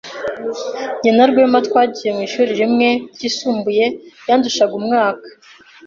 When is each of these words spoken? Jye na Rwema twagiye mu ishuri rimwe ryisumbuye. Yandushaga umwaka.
Jye 1.01 1.11
na 1.15 1.25
Rwema 1.29 1.59
twagiye 1.67 2.09
mu 2.15 2.21
ishuri 2.27 2.51
rimwe 2.61 2.89
ryisumbuye. 3.13 3.85
Yandushaga 4.27 4.73
umwaka. 4.81 5.27